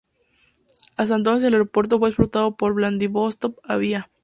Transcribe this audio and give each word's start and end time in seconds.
Hasta 0.97 1.15
entonces 1.15 1.43
el 1.47 1.53
aeropuerto 1.53 1.99
fue 1.99 2.09
explotado 2.09 2.55
por 2.57 2.73
Vladivostok 2.73 3.59
Avia. 3.63 4.09